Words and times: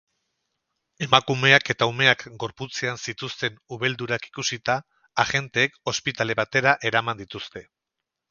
Emakumeak 1.07 1.67
eta 1.73 1.87
umeak 1.91 2.23
gorputzean 2.43 2.97
zituzten 3.11 3.61
ubeldurak 3.77 4.25
ikusita, 4.31 4.79
agenteek 5.27 5.79
ospitale 5.95 6.39
batera 6.43 6.73
eraman 6.91 7.23
dituzte. 7.25 7.65